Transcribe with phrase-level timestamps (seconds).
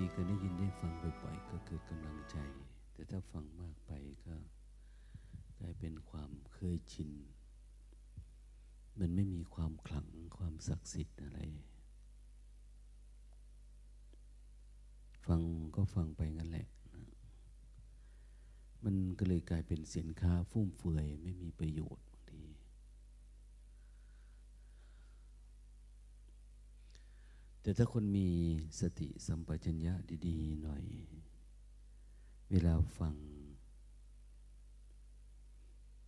[0.00, 2.36] ทีก็ได้ยินได้ฟังบ่อยๆก็เกิดกำลังใจ
[2.92, 3.92] แต่ถ้าฟังมากไป
[4.26, 4.36] ก็
[5.58, 7.10] กลายเป็นความเคยชิน
[9.00, 11.38] มันไม่มีความขลังความศักดิ์สิทธิ์อะไร
[15.26, 15.40] ฟัง
[15.76, 17.04] ก็ฟังไปงั้นแหละนะ
[18.84, 22.44] มันก็เลยกลายเป็นสินค้าฟุ่มเฟือยไม่มีประโยชน์บางที
[27.68, 28.28] แต่ถ้าคนมี
[28.80, 29.94] สติสัมปชัญญะ
[30.26, 30.84] ดี ๆ หน่อย
[32.50, 33.16] เวลาฟัง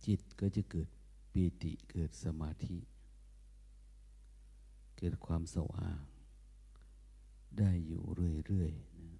[0.05, 0.89] จิตก็จะเกิด
[1.33, 2.77] ปีติเกิดสมาธิ
[4.97, 6.01] เกิดความสว่าง
[7.57, 8.03] ได้อยู่
[8.45, 9.19] เรื่อยๆนะ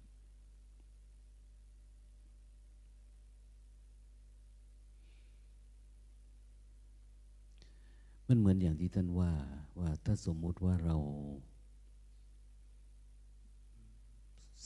[8.28, 9.32] มันเหมือนอย่างที่ท่านว่า
[9.78, 10.98] ว่าถ้าสมมุติว่าเรา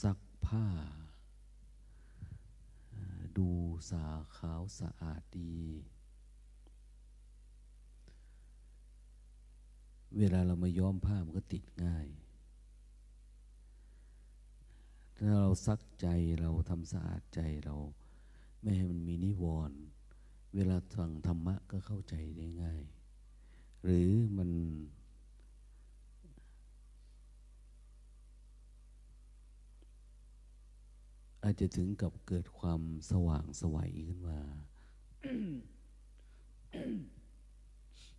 [0.01, 0.67] ซักผ้า
[3.37, 3.49] ดู
[3.91, 4.05] สา
[4.37, 5.55] ขาวสะอาดดี
[10.17, 12.07] เวลาเรามาย้อมผ้ามันก็ติดง่าย
[15.17, 16.07] ถ้าเราซักใจ
[16.39, 17.75] เราทำสะอาดใจเรา
[18.61, 19.79] ไม่ให้มันมีนิวรณ์
[20.55, 22.81] เวลาฟังธรรมะก็เข้าใจได้ง่าย
[23.83, 24.49] หรือมัน
[31.47, 32.81] อาจจะถึงกับเกิดความ
[33.11, 34.39] สว่างสวัยขึ้นมา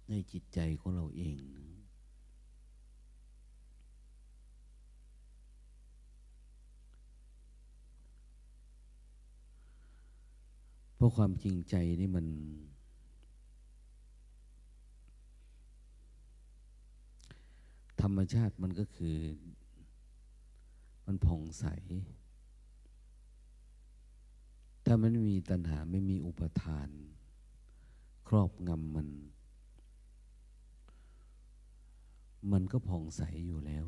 [0.09, 1.69] ในจิตใจของเราเองนะ
[10.97, 12.27] เพราะความจริงใจนี่มัน
[18.03, 19.17] ธรรมชาติมันก็คือ
[21.06, 21.67] มันผ่องใส
[24.91, 26.88] ถ้ามันไม่มีตัณหาไม่มีอุปทาน
[28.28, 29.09] ครอบงำมัน
[32.53, 33.87] มันก็ผ่องใสอยู่แล้ว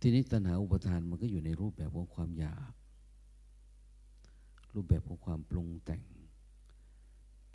[0.00, 2.72] ทีนี้ตัณหาอุปทานมันก็อยู่ในรูปแบบของความอยาก
[4.74, 6.04] รูปแบบของความปรุงแต่ง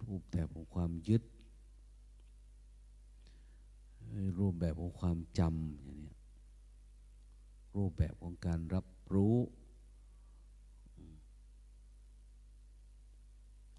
[0.07, 1.23] รูปแบบของความยึด
[4.39, 6.14] รูปแบบของความจำอย่างนี้
[7.75, 9.35] รูปแบบของการรับรู้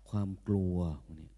[0.09, 1.33] ความกลัวพวกนี้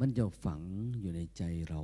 [0.00, 0.60] มันจะฝัง
[1.00, 1.80] อยู่ในใจเรา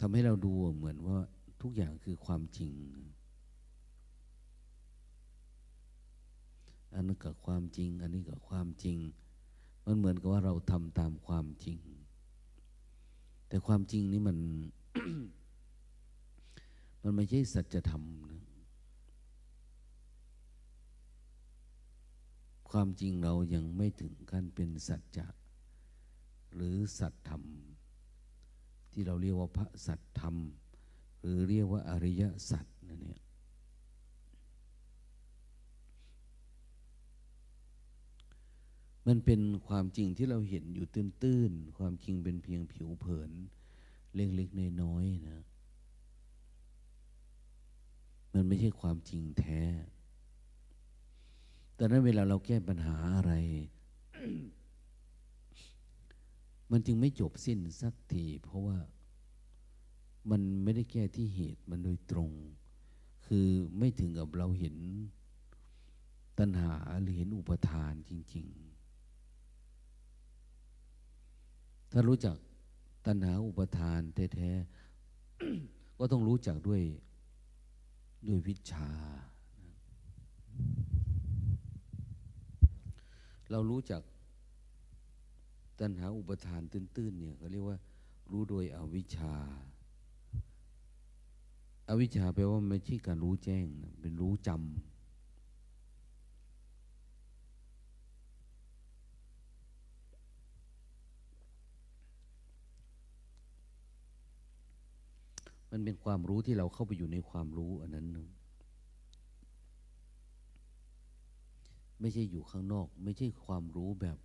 [0.00, 1.18] ทำให้เราดูเหมือนว่า
[1.62, 2.74] ทุกอย่างคือความจริง
[6.94, 8.98] อันนั้นกับความจริง อันนี้กับความจริง
[9.86, 11.78] มันเหมือนกับว่าเราทำตามความจริง
[13.50, 14.38] แต่ความจริงนี่มัน
[17.02, 18.02] มันไม่ใช่สัจธรรม
[18.32, 18.42] นะ
[22.70, 25.26] ความจริงเรายังไม่ถึงขั้นเป็นสัจจะ
[26.54, 27.42] หรือสัจธรรม
[28.92, 30.36] ที่เราเรียกว่าพระสัตธรรม
[31.22, 33.20] หรือเรียกว่าอริยสัจนั่นเนี่ย
[39.06, 43.30] มันเป็นความจริงที่เราเห็นอยู่ตื้นๆ ความจริงเป็นเพียงผิวเผิน
[44.14, 45.40] เล็กๆน้อยๆนะ
[48.34, 49.62] มันไม่ใช่ความจริงแท้
[51.74, 53.32] แต่นั้นเวลาเราแก้ปัญหาอะไร
[56.70, 58.78] มันจึงไม่จบสิ้นสักที เพราะว่า
[60.30, 62.30] มันไม่ได้แก้ที่เหตุมันโดยตรง
[63.26, 63.46] คือ
[63.78, 64.76] ไม่ถึงกับเราเห็น
[66.38, 68.69] ตัณหาหรือเห็นอุปทานจริง ๆ
[71.90, 72.36] ถ้ารู้จัก
[73.06, 74.00] ตัณหาอุปทาน
[74.34, 76.82] แท้ๆก็ต้องรู้จักด้วย
[78.26, 78.90] ด้วยวิชา
[83.50, 84.02] เรารู้จัก
[85.80, 87.78] ตัณหาอุปทานตื้นๆเนี่ยเขาเรียกว่า
[88.30, 89.34] รู้โดยอวิชชา
[91.88, 93.66] อาวิชชาแปลว่าไม่ใช่การรู้แจ้ง
[94.00, 94.89] เป็นรู้จำ
[105.70, 108.06] มันเป็นความรู้ที่เราเข้าไปอยู่ในความรู้อันนั้น
[112.00, 114.18] ไม่ใช่อยู่ข้างนอก ไม่ใช่ความรู้แบบ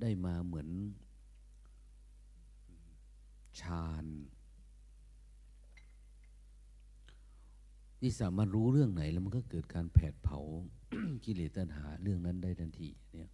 [0.00, 0.68] ได้มาเหมือน
[3.60, 4.06] ฌาน
[8.00, 10.38] ที่สามารถรู้เรื่องไหนแล้วมันก็เกิดการแผดเผา
[11.24, 13.30] กิเลสตัณหาเรื่องนั้นได้ทันทีเนี่ย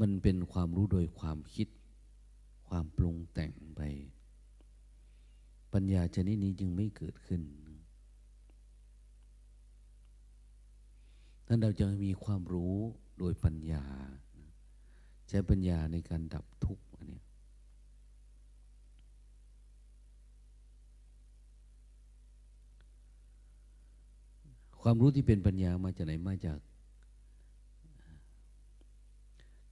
[0.00, 1.68] มันเป็นความรู้โดยความคิด
[2.76, 3.80] ความปรุงแต่งไป
[5.72, 7.42] ปัญญาชนิดนี้จึงไม่เกิดขึ้น
[11.46, 12.76] ถ้าเราจะมีความรู้
[13.18, 13.84] โดยปัญญา
[15.28, 17.20] ใช้ปัญญาในการดับทุกข์อันนี้
[24.82, 26.58] ความรู้ที่เป็นปัญญามาจากไหนมาจาก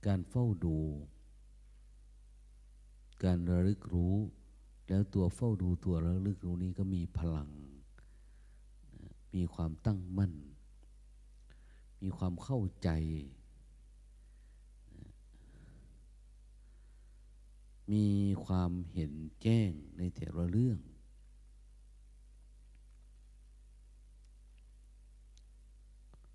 [0.07, 0.79] การเฝ้าดู
[3.25, 4.15] การระลึกรู้
[4.89, 7.51] แล้วตัวเฝ้าดูตัวระลึกรู้นี้ก็มีพลัง
[9.35, 10.33] มีความตั้งมั่น
[12.03, 12.89] มีความเข้าใจ
[17.93, 18.07] มี
[18.45, 20.79] ความเห็นแจ้งในแต่ละเรื่อง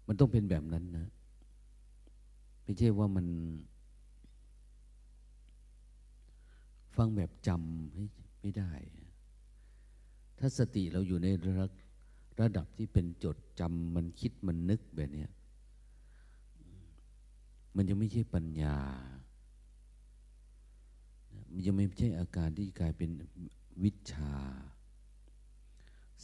[0.07, 1.07] มันต้องเป็นแบบนั้นนะ
[2.63, 3.25] ไม่ใช่ว่ามัน
[6.97, 8.71] ฟังแบบจำไม่ได้
[10.39, 11.67] ถ้าสติเราอยู่ในระ
[12.41, 15.25] ระดับที่เป็นจดจำมันคิดมันนึกแบบนี้
[17.75, 18.77] มันยังไม่ใช่ปัญญา
[21.51, 23.11] มันยังไม่ใช่อาการที่กลายเป็น
[23.83, 24.33] วิชา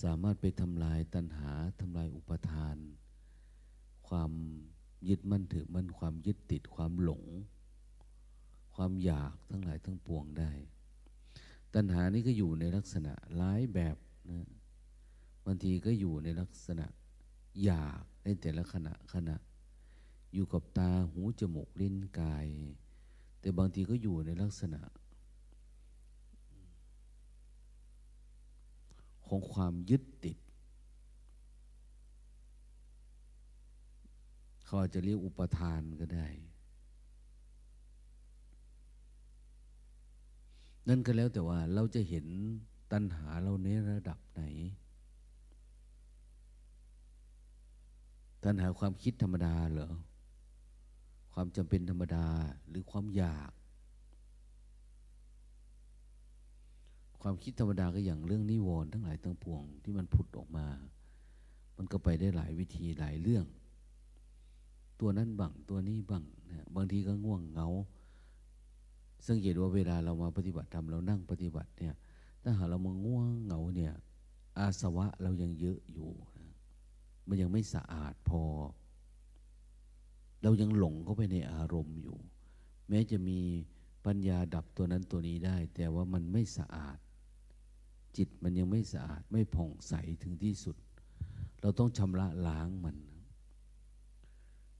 [0.01, 2.77] สามารถไปทำลายตัณหาทำลายอุปทาน
[4.07, 4.31] ความ
[5.09, 7.23] ยึดมั่นถือมั่นความยึดติดความหลง
[8.75, 10.51] ความอยากทั้งหลายทั้งปวงได้
[11.73, 13.97] ตัณหานี้ก็อยู่ในลักษณะหลายแบบ
[14.31, 14.47] นะ
[15.45, 16.85] บางทีก็อยู่ในลักษณะ
[17.63, 19.35] อยากในแต่ละขณะขณะ
[20.33, 22.47] อยู่กับตาหูจมูกลิ้นกาย
[23.39, 24.81] แต่บางทีก็อยู่ในลักษณะ
[29.27, 30.37] ของความยึดติด
[34.65, 36.27] เขาอาจจะเรียกอุปทานก็ได้
[40.87, 42.25] นั่นก็แล้วแต่ว่าเราจะเห็น
[42.91, 44.43] ตัณหาเราในระดับไหน
[48.43, 49.91] ตัณหาความคิดธรรมดาเหรอ
[51.33, 52.25] ความจำเป็นธรรมดา
[52.69, 53.51] หรือความอยาก
[57.21, 60.67] ความคิดธรรมดาก็อย่างเรื่องนิวรณ์ทั้งหลายทั้งปวงที่มันผุดออกมา
[61.77, 63.45] มันก็ไปได้หลายวิธีหลายเรื่อง
[64.99, 67.67] ตัวนั้นบังตัวนี้บังนะบางทีก็ง่วงเหงา
[69.27, 71.93] สังเกตว่าเวลาเรามาปฏิบัติธรรมเรานั่งปฏิบัติเนี่ย
[72.43, 73.93] ถ้าหากเรามาง่วงเหงาเนี่ย
[74.57, 76.09] อาสวะเรายังเยอะอยู่
[76.39, 76.55] นะ
[77.27, 78.41] มันยังไม่สะอาดพอ
[80.43, 82.17] เรายังหลงเข้าไปในอารมณ์อยู่
[82.89, 83.39] แม้จะมี
[84.05, 86.97] ปัญญาดับตัวนั้นตัวนี้ได้ แต่ว่ามันไม่สะอาด
[88.17, 90.75] จิตมันยังไม่สะอาดไม่ผ่องใสถึงที่สุด
[91.61, 92.97] เราต้องชำระล้างมัน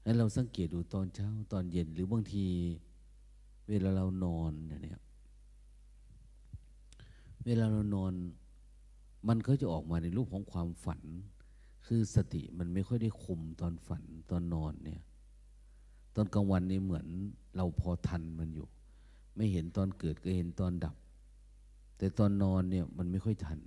[0.03, 2.45] ให้เราสังเกตดูตอนเช้าตอนเย็นหรือบางที
[3.69, 4.99] เวลาเรานอนเนี่ย
[7.45, 8.13] เวลาเรานอน
[9.27, 11.01] มันก็จะออกมาในรูปของความฝัน
[11.85, 15.01] คือสติมันไม่ค่อยได้คุมตอนฝันตอนนอนเนี่ย
[16.15, 17.07] ตอนกลางวันนี่เหมือน
[17.55, 18.67] เราพอทันมันอยู่
[19.35, 20.95] ไม่เห็นตอนเกิดก็เห็นตอนดับ
[21.97, 23.59] แต่ตอนนอนเนี่ยมันไม่ค่อยทัน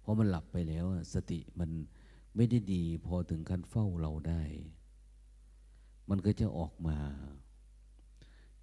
[0.00, 0.84] เพราะมันหลับไปแล้ว
[1.14, 1.70] สติมัน
[2.36, 4.42] ไม่ได้ดีพอถึงขั้นเฝ้าเราได้
[6.08, 6.96] มันก็จะออกมา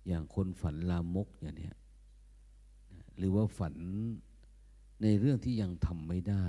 [0.08, 1.72] อย่างคนฝันลามกอย่างนี้
[3.18, 3.76] หรือว่าฝัน
[5.02, 6.46] ในเรื่องที่ยังทำไม่ได้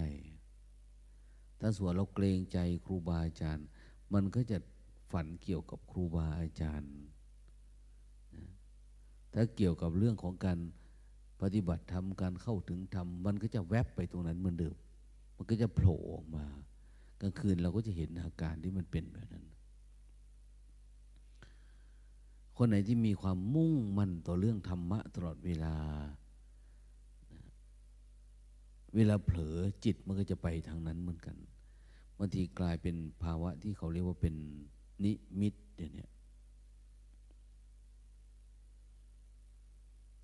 [1.61, 3.67] ถ้าส่วนเราเกรงใจครูบาอาจารย์
[4.15, 4.59] มันก็จะ
[5.13, 6.93] ฝันเกี่ยวกับครูบาอาจารย์
[9.35, 10.59] ถ้าเกี่ยวกับเรื่องของการ
[11.43, 14.77] ปฏิบัติธรรมการเข้าถึงธรรมมันก็จะแวบไปตรงนั้นเหมือนเดิม
[15.37, 16.47] มันก็จะโผล่ออกมา
[17.21, 19.45] กลางคืนเราก็จะเห็นอาการที่มันเป็นแบบนั้น
[22.57, 25.77] คนไหนที่มีความมุ่งมั่นต่อเรื่องธรรมะตลอดเวลา
[28.95, 31.37] เวลาเผลอจิตมันก็จะไปทางนั้นเหมือนกัน
[32.19, 34.35] บางทีกลายเป็นภาวะที่เขาเรียกว่าเป็น
[35.05, 36.07] นิมิตเดี๋ยวนี้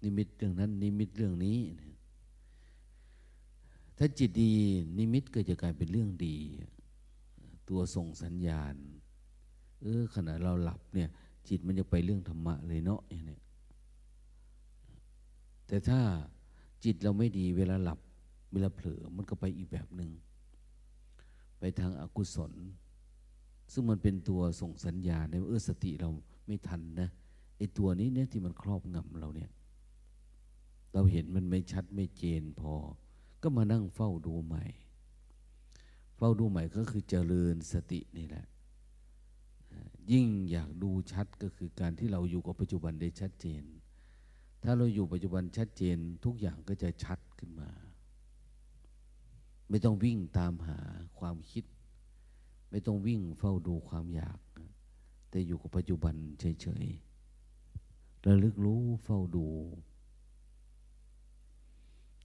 [0.03, 1.59] นิมิตเรื่องนั้น นิมิตเรื่องนี้
[3.99, 4.53] ถ้าจิตดี
[4.99, 6.37] นิมิตก็จะกลายเป็นเรื่องดี
[7.69, 8.75] ตัวส่งสัญญาณ
[9.83, 11.11] เออขณะเราหลับเนี่ย
[11.49, 13.39] จิตมันจะไปเรื่องธรรมะเลยเนาะอย่างนี้
[15.67, 16.01] แต่ถ้า
[16.85, 17.99] จิตเราไม่ดีเวลาหลับ
[18.53, 20.11] เวลาเผลอมันก็ไปอีกแบบหนึ่ง
[21.59, 22.53] ไปทางอากุศล
[23.73, 26.11] ซึ่งมันเป็นตัวส่งสัญญาในเออสติเรา
[26.47, 27.09] ไม่ทันนะ
[27.59, 29.51] ไอตัวนี้เนี่ยที่มันครอบงำเราเนี่ย
[30.93, 32.75] เราเห็นมันไม่ชัดไม่เจนพอ
[33.43, 34.65] ก็มานั่งเฝ้าดูใหม่
[36.17, 38.47] เฝ้าดูใหม่ก็คือเจริญสตินี่แหละ
[40.13, 43.63] ยิ่งอยากดูชัดก็คือการที่เราอยู่กับปัจจุบันได้ชัดเจน
[44.63, 47.71] ถ้าเราอยู่ปัจจุบันชัดเจนทุกอย่างก็จะชัดขึ้นมา
[49.69, 50.79] ไม่ต้องวิ่งตามหา
[51.19, 51.65] ความคิด
[52.71, 54.39] ไม่ต้องวิ่งเฝ้าดูความอยาก
[55.31, 59.47] แต่อยู่กับปัจจุบันเฉยๆระลึกรู้เฝ้าดู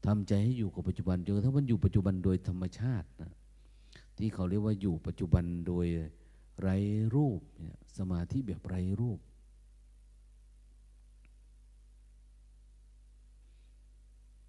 [0.05, 3.33] ทำใจให้อยู่กับปัจจุบันจนกระทั่งมันอยู่ปัจจุบันโดยธรรมชาตินะ
[4.17, 5.85] ที่เขาเรียกว่าอยู่ปัจจุบันโดย
[6.61, 6.77] ไร้
[7.15, 9.19] รูปเนี่ยสมาธิแบบไร้รูป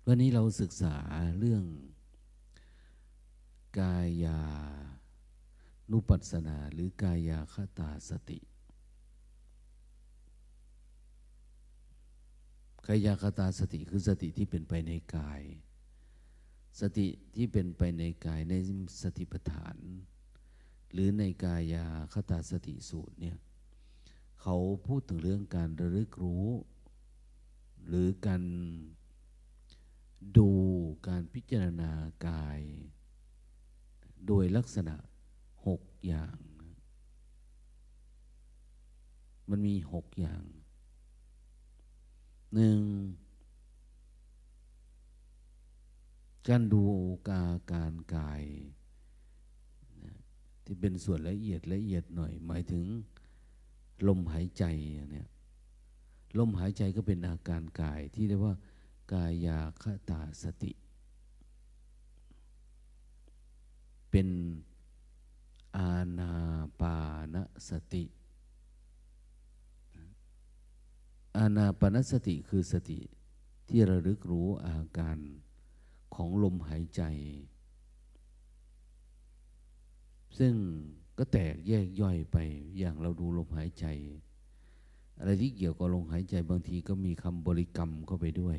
[0.06, 0.94] วันนี้เราศึกษา
[1.38, 1.64] เรื่อง
[3.80, 4.40] กายา
[5.92, 8.38] นุปัสสนาหรือกายาคตาสติ
[12.86, 15.42] กายาคตาสติคือสติที่เป็นไปในกาย
[16.80, 18.54] สติที่เป็นไปในกายใน
[19.02, 19.76] สติปัฏฐาน
[20.92, 23.38] หรือในกายาคตาสติสูตรเนี่ย
[24.40, 26.46] เขาพูดถึงเรื่องการระลึกรู้
[27.86, 28.42] หรือการ
[30.36, 30.50] ดู
[31.08, 31.92] การพิจารณา
[32.26, 32.60] กาย
[34.26, 34.96] โดยลักษณะ
[35.66, 36.36] หกอย่าง
[39.50, 40.44] มันมีหกอย่าง
[42.54, 42.80] หนึ่ง
[46.48, 46.84] การดู
[47.28, 48.42] กาการกาย
[50.68, 52.84] ที่เป็นส่วนละเอียดละเอียดหน่อย หมายถึง
[54.08, 54.64] ลมหายใจ
[55.12, 55.28] เนี่ย
[56.38, 58.54] ลมหายใจก็เป็นอาการกายที่เรียกว่า
[59.12, 60.72] กายาคตาสติ
[64.10, 64.28] เป็น
[65.78, 66.32] อาณา
[66.80, 66.96] ปา
[67.34, 67.36] น
[67.68, 68.04] สติ
[71.36, 73.00] อานาปนสติคือสติ
[73.68, 75.18] ที่ระลึกรู้อาการ
[76.14, 77.02] ของลมหายใจ
[80.38, 80.54] ซึ่ง
[81.18, 82.36] ก็แตกแยกย่อยไป
[82.78, 83.86] อย่างเราดูลมหายใจ
[85.18, 88.58] อะไรที่เกี่ยวกับลมหายใจบางทีก็มีคำบริกรรมเข้าไปด้วย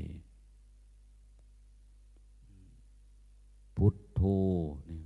[3.75, 4.21] พุทโธ
[4.87, 5.05] เนี่ย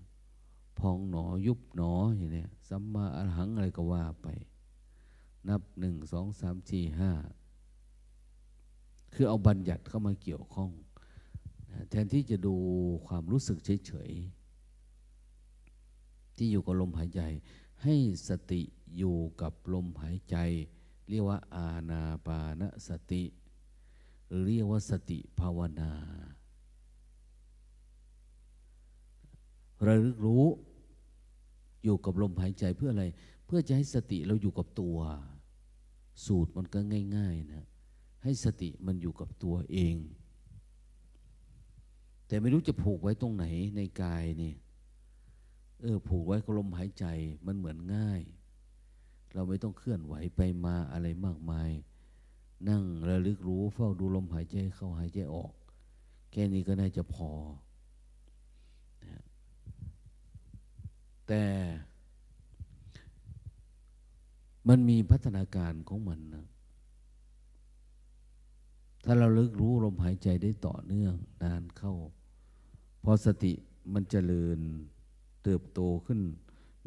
[0.79, 4.27] พองหนอยุบหนออย่างนี้สัมมาอรหังอะไรก็ว่าไป
[5.49, 7.11] นับหนึ่งสองสามสี่ห้า
[9.13, 10.71] คือเอาบัญญัติเข้ามาเกี่ยวข้อง
[11.89, 12.55] แทนที่จะดู
[13.07, 14.42] ความรู้สึกเฉยๆ
[16.37, 17.21] ที่อยู่กับลมหายใจ
[17.83, 17.95] ให้
[18.29, 18.61] สติ
[18.97, 20.37] อยู่กับลมหายใจ
[21.09, 23.23] เรียกว่าอาณาปานสติ
[24.27, 25.91] หรือเรียกว่าสติภาวนา
[29.85, 30.45] ระลึกรู้
[31.83, 33.05] อยู่กับลมหายใจเพื่ออะไร
[33.45, 34.97] เพื่อจะให้สติเราอยู่กับตัว
[36.25, 36.79] สูตรมันก็
[37.17, 37.65] ง่าย ๆนะ
[38.23, 39.95] ให้สติมันอยู่กับตัวเอง
[42.27, 44.53] แต่ไม่รู้จะผูกไว้ตรงไหนในกายนี่
[45.83, 47.05] เออผูกไว้กับลมหายใจ
[47.45, 48.21] มันเหมือนง่าย
[49.33, 51.69] เราไม่ต้องเคลื่อนไหวไปมาอะไรมากมาย
[52.69, 55.53] นั่งระลึกรู้เฝ้าดูลมหายใจเข้าหายใจออก
[56.31, 57.29] แค่นี้ก็น่าจะพอ
[61.27, 61.43] แต่
[64.69, 66.45] มันมีพัฒนาการของมันนะ
[69.03, 71.13] ถ้าเราลึกรู้ลมหายใจได้ต่อเนื่อง
[71.43, 71.93] นานเข้า
[73.03, 73.53] พอสติ
[73.93, 74.59] มันจเจริญ
[75.43, 76.19] เติบโตขึ้น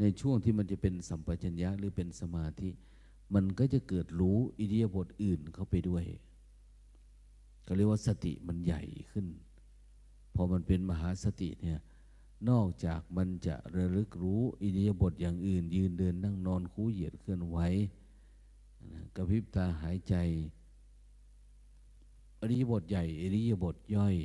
[0.00, 2.70] ในช่วงที่มันจะเป็นสัมปชัญญะหรือเป็นสมาธิ
[3.34, 6.04] มันก็จะเกิดรู้อิเดียบทอื่นเข้าไปด้วย
[7.66, 9.26] ก็เรียกว่าสติมันใหญ่ขึ้น
[10.34, 11.80] พอมันเป็นมหาสติเนี่ย
[12.50, 17.58] นอกจากมันจะระลึกรู้อิเดียบทอย่างอื่น ยืนเดินนั่งนอนคู่เหยียดเคลื่อนไหว
[19.14, 20.14] กระพริบตาหายใจ
[22.40, 24.16] อริยบทใหญ่อริยบทย่อย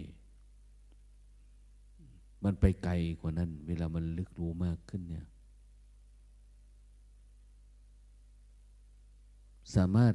[2.43, 5.25] มันไปไกลกว่านั้น เวลามันลึกรู้มากขึ้นเนี่ย
[9.75, 10.13] สามารถ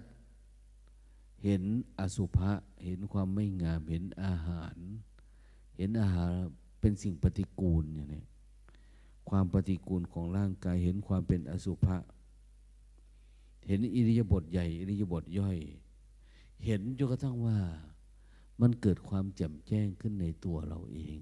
[1.44, 1.62] เห็น
[1.98, 2.52] อสุภะ
[2.84, 4.76] เห็นความไม่งามเห็นอาหาร
[5.76, 6.30] เห็นอาหาร
[6.80, 8.24] เป็นสิ่งปฏิกูลอย่างนี้
[9.28, 11.96] ความปฏิกูลของร่างกายเห็นความเป็นอสุภะ
[13.66, 15.58] เห็นอิริยาบถใหญ่อิริยาบถย่อย
[16.64, 17.58] เห็นจนกระทั่งว่า
[18.60, 21.20] มันเกิดความแจ่มแจ้งขึ้นในตัวเราเอง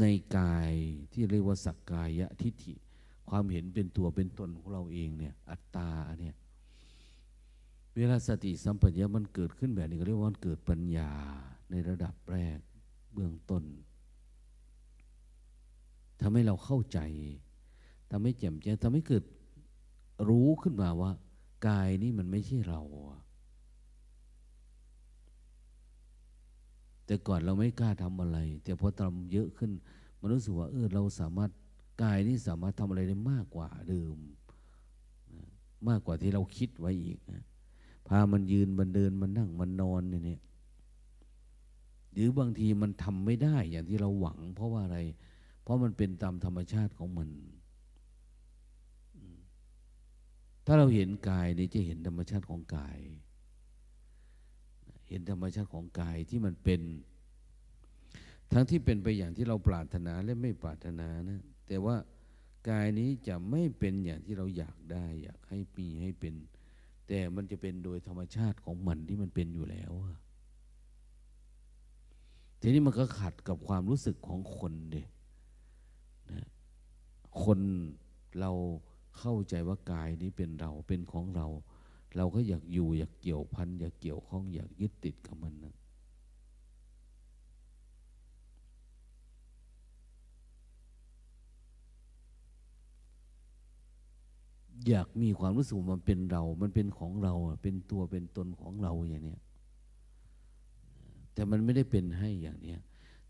[0.00, 0.04] ใน
[0.36, 0.72] กาย
[1.12, 2.74] ที่เรียกว่าสักกายะทิฏฐิ
[3.28, 5.90] ความเห็นเป็นตัวเป็นตนของเราเองเนี่ย อัตตา
[6.20, 6.36] เนี่ย
[7.96, 11.10] เวลาสติสัมปชัญญะมันเกิดขึ้นแบบนี้ก็เรียกว่ามันเกิดปัญญา
[11.70, 12.58] ในระดับแรก
[13.12, 13.64] เบื้องต้น
[16.20, 16.98] ทำให้เราเข้าใจ
[18.10, 19.24] ทำให้แจ่มแจ้งทำให้เกิด
[20.28, 21.10] รู้ขึ้นมาว่า
[21.66, 22.82] กายนี้มันไม่ใช่เรา
[27.08, 29.70] แต่ก่อนเราไม่กล้าทำอะไร แต่พอทำเยอะขึ้น
[30.20, 31.50] มันรู้สึกว่าเออเราสามารถ
[32.02, 34.16] กายนี่สามารถทำอะไรได้มากกว่าเดิม
[35.88, 37.44] มากกว่าที่เราคิดไว้อีกนะ
[38.08, 40.40] พามันยืนมันเดินมันนั่งมันนอนเนี่ย
[42.12, 44.98] หรือบางทีมันทำไม่ได้อย่างที่เราหวัง เพราะว่าอะไร
[45.62, 47.28] เพราะมันเป็นตามธรรมชาติของมัน
[50.66, 52.98] ถ้าเราเห็นกายนี่จะเห็นธรรมชาติของกาย
[55.08, 56.80] เห็นธรรมชาติของกายที่มันเป็น
[58.52, 61.96] ทั้งที่เป็นไปอย่างที่เราปรารถนาและไม่ปรารถนานะแต่ว่า
[62.70, 66.34] กายนี้จะไม่เป็นอย่างที่เราอยากได้ อยากให้มีให้เป็น
[67.08, 69.92] แต่มันจะเป็นโดยธรรมชาติของมันที่มันเป็นอยู่แล้ว
[72.60, 75.02] ทีนี้มันก็ขัดกับความรู้สึกของคนเด็
[76.30, 76.46] นะ
[77.44, 77.58] คน
[78.40, 78.52] เรา
[79.18, 81.46] เข้าใจว่ากายนี้เป็นเราเป็นของเรา
[82.18, 85.74] เราก็อยากอยู่อยากเกี่ยวพันอยากเกี่ยวข้องอยากยึดติดกับมันนะ
[94.88, 99.36] อยากมีความรู้สึกมันเป็นเรา มันเป็นของเรา เป็นตัวเป็นตนของเราอย่างนี้
[101.32, 102.76] แต่มันไม่ได้เป็นให้อย่างนี้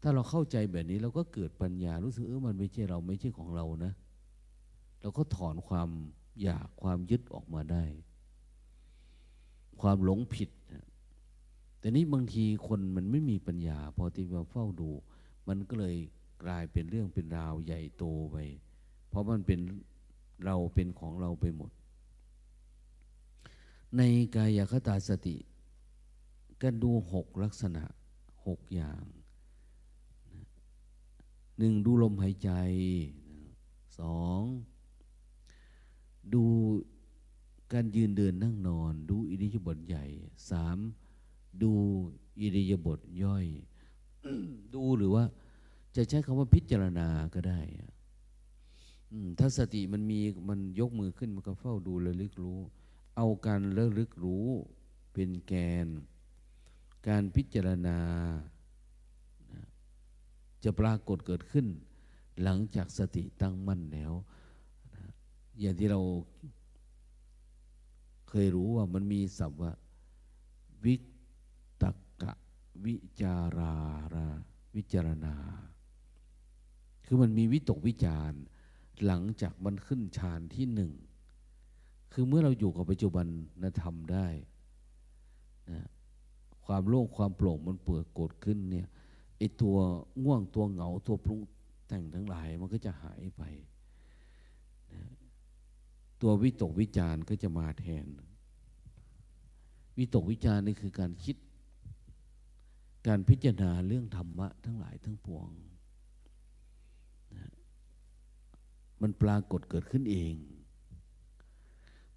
[0.03, 3.93] ถ้าเราเข้าใจแบบนี้เราก็เกิดปัญญา รู้สึกเออมันไม่ใช่เราไม่ใช่ของเรานะ
[5.01, 5.89] เราก็ถอนความ
[6.43, 7.85] อยากความยึดออกมาได้
[9.81, 10.51] ความหลงผิด
[11.79, 14.91] แต่นี้บางทีคนมันไม่มีปัญญา พอที่มาเฝ้าดู
[15.49, 15.97] มันก็เลย
[16.43, 18.37] กลายเป็นเรื่องเป็นราวใหญ่โตไป
[19.09, 19.61] เพราะมันเป็น
[20.45, 21.71] เราเป็นของเราไปหมด
[23.97, 24.03] ใน
[24.37, 25.37] กายคตาสติ
[26.63, 27.85] ก็ดูหกลักษณะ
[28.47, 29.03] หกอย่าง
[31.59, 32.51] หนึ่งดูลมหายใจ
[33.99, 34.41] สอง
[36.35, 36.45] ดู
[37.73, 40.05] การยืนเดินนั่งนอน ดูอิริยาบถใหญ่
[40.51, 40.79] สาม
[41.63, 41.73] ดู
[42.41, 43.47] อิริยาบถย่อย
[44.75, 45.25] ดูหรือว่า
[45.97, 47.61] จะใช้คำว่าพิจารณาก็ได้
[49.39, 52.59] ถ้าสติมันมีมันยกมือขึ้นมันก็เฝ้าดูระลึกรู้
[53.17, 54.47] เอาการระลึกรู้
[55.13, 55.53] เป็นแก
[55.85, 55.87] น
[57.09, 57.99] การพิจารณา
[60.65, 61.67] จะปรากฏเกิดขึ้น
[62.43, 64.13] หลังจากสติตั้งมั่นแล้ว
[65.61, 66.01] อย่างที่เรา
[68.29, 69.73] เคยรู้ว่ามันมีศัพท์ว่า
[70.85, 70.97] วิ
[71.83, 71.85] ต
[72.23, 72.33] กะ
[72.85, 73.75] วิจารา
[74.15, 74.27] รา
[74.77, 75.35] วิจารณา
[77.05, 78.33] คือมันมีวิตกวิจาร
[79.07, 80.93] หลังจากมันขึ้นฌานที่หนึ่ง
[82.13, 83.27] คือเมื่อเราอยู่กับปัจจุบัน
[83.63, 84.27] นะทำได้
[85.71, 85.87] นะ
[86.67, 88.89] ความโล่งความโปร่งมันเปิดโกดขึ้นเนี่ย
[89.39, 89.77] ไอตัว
[90.25, 91.41] ง่วงตัวเหงาตัวปรุง
[91.89, 93.43] แต่งทั้งหลายมันก็จะหายไป
[96.21, 98.07] ตัววิตกวิจารก็จะมาแทน
[99.99, 101.37] วิตกวิจารนี่คือการคิด
[103.07, 105.49] การพิจารณาเรื่องธรรมะ ทั้งหลายทั้งปวง
[109.03, 110.35] มันปรากฏเกิดขึ้นเอง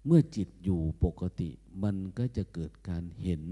[0.06, 1.50] เมื่อจิตอยู่ปกติ
[1.82, 3.42] มันก็จะเกิดการเห็น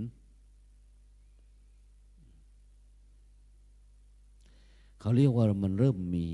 [5.01, 6.29] เขาเรียกว่ามันเริ่มมี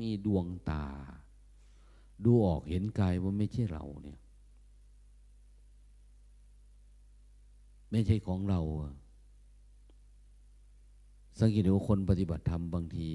[0.00, 0.86] มีดวงตา
[2.24, 4.18] ดูออกเห็นกายว่าไม่ใช่เราเนี่ย
[7.90, 8.60] ไม่ใช่ของเรา
[11.40, 13.10] สังเกตว่าคนปฏิบัติธรรมบางที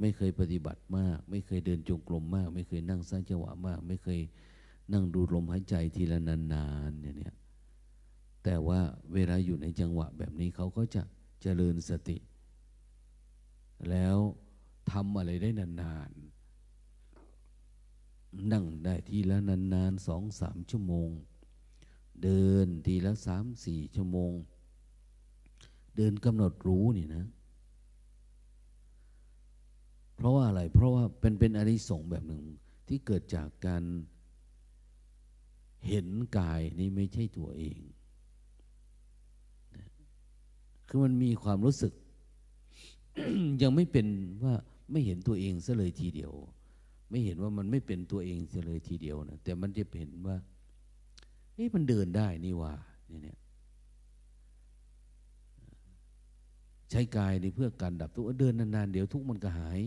[0.00, 4.20] ไม่เคยปฏิบัติมาก ไม่เคยเดินจงกรมมาก ไม่เคยนั่งสร้างจังหวะมาก ไม่เคย
[4.92, 7.36] นั่งดูลมหายใจทีละนานๆเนี่ย
[8.44, 8.80] แต่ว่า
[9.12, 11.02] เวลาอยู่ในจังหวะแบบนี้เขาก็จะ
[11.42, 12.16] เจริญสติ
[13.90, 14.16] แล้ว
[14.92, 16.33] ทำอะไรได้นานๆ
[18.52, 21.10] นั่งได้ทีละนานๆสองสามชั่วโมง
[22.22, 24.32] เดินทีละสามสี่ชั่วโมง
[25.96, 27.24] เดินกำหนดรู้นี่นะ
[30.16, 32.44] เพราะว่าอะไร เพราะว่าเป็นเป็นอริสงแบบหนึ่ง
[32.88, 33.82] ที่เกิดจากการ
[35.88, 36.06] เห็น
[36.38, 37.78] กายนี้ไม่ใช่ตัวเอง
[40.88, 41.92] คือมันมีความรู้สึก
[43.62, 44.06] ยังไม่เป็น
[44.44, 44.54] ว่า
[44.90, 46.32] ไม่เห็นตัวเองซะเลยทีเดียว
[47.08, 50.36] ไม่เห็นว่ามันไม่เป็นตัวเองเลยทีเดียวนะแต่มันจะเห็นว่า
[51.54, 52.72] เฮ้มันเดินได้นี่ว่า
[53.22, 53.38] เนี่ย
[56.90, 59.80] ใช้กายในเพื่อการดับทุกข์เดินนานๆเดี๋ยวทุกข์มันก็หาย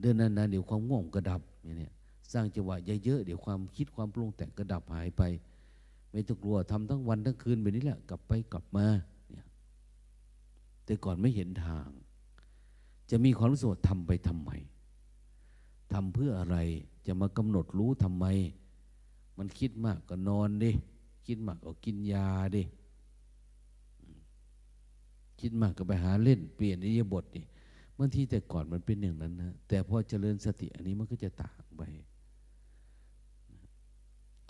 [0.00, 1.42] เดินนานๆเดี๋ยวความง่วงก็ดับ
[1.78, 1.92] เนี่ย
[2.32, 5.22] สร้างจังหวะเยอะๆเดี๋ยวความคิดความปรุงแต่งก็ดับหายไป
[6.10, 8.86] ไม่ต้องกลัวทำทั้งวันทั้งคืนแบบนี้แหละกลับไปกลับมา
[9.30, 9.46] เนี่ย
[10.84, 11.88] แต่ก่อนไม่เห็นทาง
[13.10, 14.50] จะมีความรู้สึกทำไปทำไม
[15.92, 16.56] ทำเพื่ออะไร
[17.06, 18.26] จะมากำหนดรู้ทำไม
[19.38, 20.72] มันคิดมากก็นอนดิ
[21.26, 22.62] คิดมากก็กินยาดิ
[25.40, 27.42] คิดมากก็ไปหาเล่นเปลี่ยนอิริยาบถดิ
[27.98, 31.82] บางทีแต่ก่อนมันเป็นอย่างนั้นนะแต่พอเจริญสติอันนี้มันก็จะต่างไป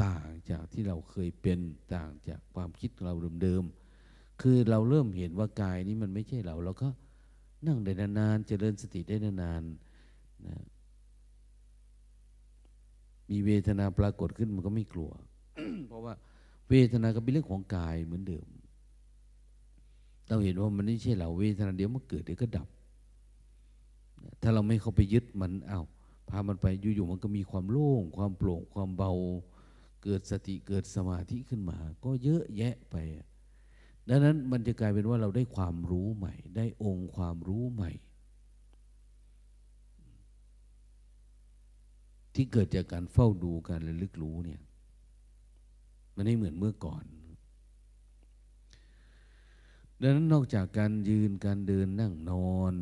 [0.05, 1.59] ต่างจากที่เราเคยเป็น
[1.95, 6.89] ต่างจากความคิดเราเดิมๆคือเราเริ่มเห็นว่ากายนี้มันไม่ใช่เรา เราก็
[7.67, 10.57] นั่งได้นานๆเจริญสติได้นานๆนะ
[13.31, 15.11] มีเวทนาปรากฏขึ้นมันก็ไม่กลัว
[15.89, 16.15] เพราะว่า
[16.71, 18.47] เวทนาก็เป็นเรื่องของกายเหมือนเดิม
[20.29, 22.69] เราเห็นว่ามันไม่ใช่เราเวทนาเดี๋ยวมันเกิดเดี๋ยวก็ดับ
[24.43, 25.83] ถ้าเราไม่เข้าไปยึดมันเอา้า
[26.29, 29.13] พามันไปอยู่ๆมันก็มีความโล่ง ความโปร่งความเบา
[30.03, 32.97] เกิดสติเกิดสมาธิขึ้นมา ก็เยอะแยะไป
[34.09, 37.91] ดังนั้นมันจะกลายเป็นว่าเราได้ความรู้ใหม่ ได้องค์ความรู้ใหม่
[42.37, 44.61] ที่เกิดจากการเฝ้าดูการระลึกรู้เนี่ย
[46.15, 47.05] มันไม่เหมือนเมื่อก่อน
[50.01, 52.75] ดังนั้นนอกจากการยืนการเดินนั่งนอน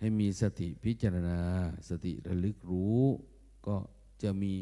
[0.00, 1.40] ให้มีสติพิจารณา
[1.88, 3.02] สติระลึกรู้
[3.66, 3.76] ก็
[4.22, 4.52] จะมี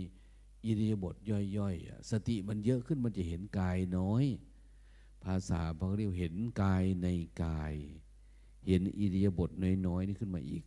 [0.65, 1.15] อิริยาบถ
[1.57, 4.25] ย่อยๆ สติมันเยอะขึ้นมันจะเห็นกายน้อย
[5.25, 7.09] ภาษาบางเรียกเห็นกายใน
[7.45, 7.75] กาย
[8.69, 9.51] เห็นอิริยาบถ
[9.87, 10.63] น้อยๆนี่ขึ้นมาอีก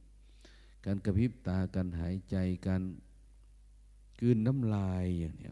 [0.85, 2.35] การกระพริบตาการหายใจ
[2.67, 2.81] การ
[4.19, 5.51] กืนน้ำลายอย่างนี้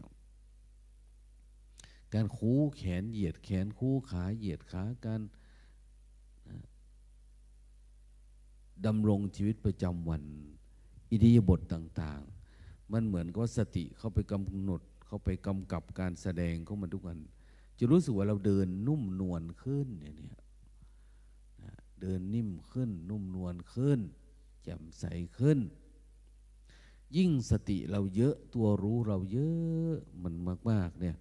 [2.14, 5.20] การคูแขนเหยียดแขนคูขาเหยียดขาการ
[8.86, 10.22] ดำรงชีวิตประจำวัน
[11.10, 12.20] อิริยาบถต่าง
[12.56, 17.18] ๆ มันเหมือนกับสติเข้าไปกำหนด เข้าไปกำกับการแสดงของมันทุกวัน
[17.78, 20.32] จะรู้สึกว่าเราเดินนุ่มนวลขึ้นอย่างนี้
[22.00, 24.00] เดินนิ่มขึ้น นุ่มนวลขึ้น
[24.62, 25.04] แจ่มใส
[25.38, 25.58] ขึ้น
[27.16, 30.34] ยิ่งสติเราเยอะตัวรู้เราเยอะมัน
[30.70, 31.16] มาก ๆ เนี่ย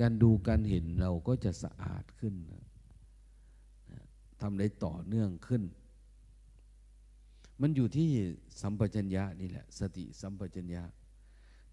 [0.00, 2.34] การดูการเห็นเราก็จะสะอาดขึ้น
[4.40, 5.62] ทำได้ต่อเนื่องขึ้น
[7.60, 8.08] มันอยู่ที่
[8.60, 10.82] สัมปชัญญะนี่แหละ สติสัมปชัญญะ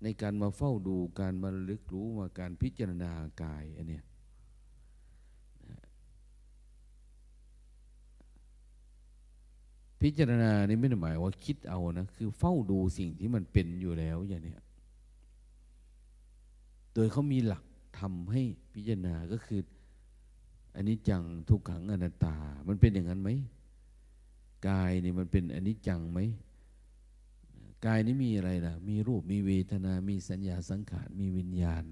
[0.03, 3.11] ในการมาเฝ้าดูการมาลึกรู้มาการพิจารณา
[3.43, 4.03] กายอันเนี้ย
[10.01, 14.55] พิจารณานี่ไม่ได้หมายว่าคิดเอานะ คือเฝ้าดูสิ่งที่มันเป็นอยู่แล้วอย่างนี้
[16.93, 17.63] โดยเขามีหลัก
[17.99, 18.41] ทำให้
[18.73, 19.61] พิจารณาก็คือ
[20.75, 22.35] อันนี้จังทุกขังอนัตตา
[22.67, 23.29] มันเป็นอย่างนั้นไหม
[24.67, 26.19] กายนี่มันเป็นอันนี้จังไหม
[27.85, 31.83] กายนี้มีอะไรล่ะ มีรูปมีเวทนา มีสัญญาสังขาร มีวิญญาณ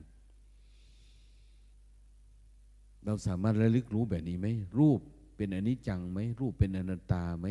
[3.06, 4.48] เราสามารถระลึกรู้แบบนี้ไหม
[4.80, 5.00] รูป
[5.36, 7.48] เป็นอนิจจังไหมรูปเป็นอนัตตาไหม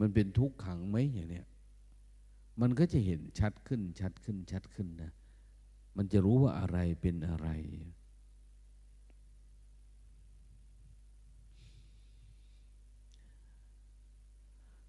[0.00, 1.46] มันเป็นทุกขังไหมอย่างเนี้ย
[2.60, 5.12] มันก็จะเห็นชัดขึ้นชัดขึ้นชัดขึ้นนะ
[5.96, 7.48] มันจะรู้ว่าอะไรเป็นอะไร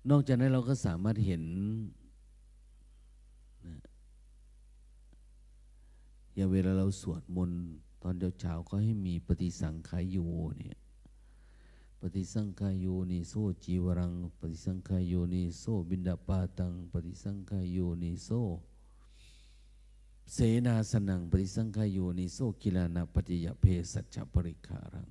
[0.09, 1.43] นอกจากนั้นเราก็สามารถเห็น
[3.65, 3.75] นะ
[6.35, 7.63] อย่างเวลาเราสวดมนต์
[8.03, 10.17] ตอนเช้าๆก็ให้มีปฏิสังขายโย
[10.57, 10.77] เนี่ย
[12.15, 18.29] ฏิสังขายโยนิโซจีวรัง ปฏิสังขายโยนิโซบินดาปาตัง ปฏิสังขายโยนิโซ
[20.31, 25.09] เสนาสนังปริสังขายโยนิโซกิลานาปฏิยเพสัจปริคารัง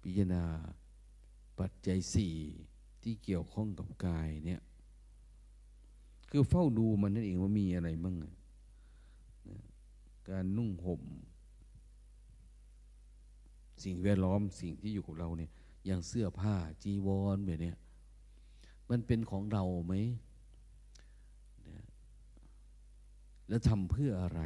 [0.00, 0.42] พิจารณา
[1.58, 2.32] ปัจจัยสี่
[3.02, 4.60] ที่เกี่ยวข้องกับกายเนี่ย
[6.30, 8.14] คือเฝ้าดูมันนั่นเองว่ามีอะไรบ้าง
[10.28, 11.02] การนุ่งห่ม
[13.84, 15.50] สิ่งแวดล้อมสิ่งที่อยู่กับเราเนี่ย
[15.86, 17.72] อย่างเสื้อผ้าจีวรแบบนี้
[18.90, 19.94] มันเป็นของเราไหม
[23.48, 24.42] แล้วทำเพื่ออะไร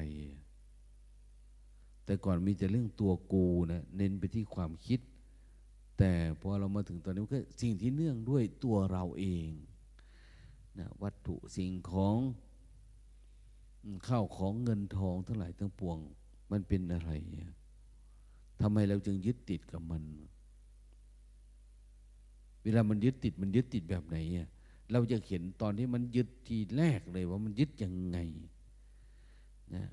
[2.04, 5.00] แต่ก่อนมีแต่เรื่องตัวกูนะเน้นไปที่ความคิด
[5.98, 9.50] แต่พอเรามาถึงตอนนี้ก็สิ่งที่เนื่องด้วยตัวเราเอง
[10.78, 12.16] นะวัตถุสิ่งของ
[14.08, 15.98] ข้าวของเงินทองทั้งหลายทั้งปวง
[16.50, 17.10] มันเป็นอะไร
[18.62, 20.02] ทำไมเราจึงยึดติดกับมัน
[22.62, 24.16] เวลามันยึดติดมันยึดติดแบบไหน
[24.92, 28.18] เราจะเห็นตอนที่มันยึดทีแรกเลยว่ามันยึดยังไง
[29.74, 29.86] นะ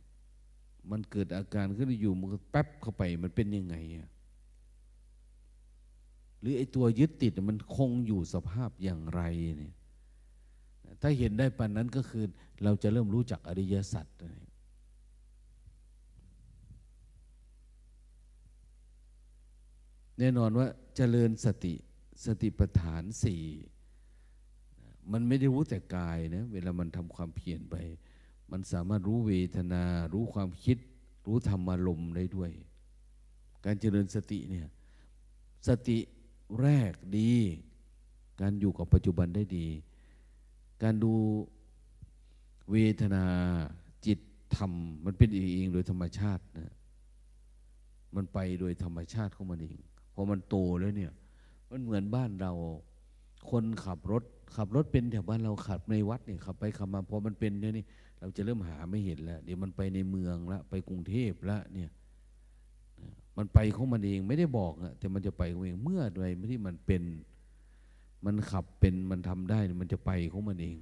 [0.91, 4.09] มันเกิดอาการขึ้นอยู่มันแป๊บเข้าไปมันเป็นยังไงอะ
[6.39, 9.21] หรือไอ้ตัวยึดติดมันคงอยู่สภาพอย่างไร
[9.57, 9.73] เนี่ย
[11.01, 12.23] ถ้าเห็นได้ปันนั้นก็คือ
[12.63, 14.05] เราจะเริ่มรู้จักอริยสัจ
[20.19, 21.73] แน่นอนว่าเจริญสติ
[22.25, 23.43] สติปัฏฐานสี่
[25.11, 27.75] มันไม่ได้รู้แต่กายนะเวลามันทำความเพียรไป
[28.51, 30.77] มันสามารถรู้เวทนา รู้ความคิด
[31.25, 32.51] รู้ธรรมารมณ์ได้ด้วย
[33.65, 34.67] การเจริญสติเนี่ย
[35.67, 35.97] สติ
[36.61, 37.33] แรกดี
[38.41, 39.67] การอยู่กับปัจจุบันได้ดี
[40.83, 41.13] การดู
[42.71, 43.25] เวทนา
[44.05, 44.19] จิต
[44.55, 44.71] ธรรม
[45.05, 46.73] มันเป็นเองโดยธรรมชาตินะ
[48.15, 49.79] มันไปโดยธรรมชาติของมันเอง
[50.19, 51.11] อมันโตแล้วเนี่ย
[51.71, 52.53] มันเหมือนบ้านเรา
[53.49, 54.23] คนขับรถ
[54.55, 57.85] ขับรถเป็นแถวบ้านเราขับในวัดเนี่ยขับไปขับมาพอมันเป็นเนี่ยนี่
[58.19, 61.89] เราจะเริ่มหาไม่เห็นแล้ว เดี๋ยวมันไปในเมืองละไปกรุงเทพละเนี่ย
[63.37, 67.03] มันไปของมันเองไม่ได้บอกอะแต่มันจะไปของเองเมื่อใดไม่ที่มันเป็น
[68.25, 70.77] มันขับเป็นมันทำได้ มันจะไปของมันเอง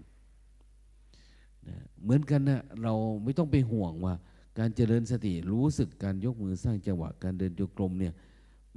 [1.67, 4.15] นะเหมือนกันนะเราไม่ต้องไปห่วงว่า
[4.59, 8.13] การเจริญสติรู้สึกการยกมือสร้างจังหวะ การเดินโยกลมเนี่ย